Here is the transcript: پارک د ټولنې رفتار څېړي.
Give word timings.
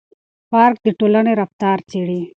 پارک 0.51 0.77
د 0.85 0.87
ټولنې 0.99 1.33
رفتار 1.41 1.77
څېړي. 1.89 2.21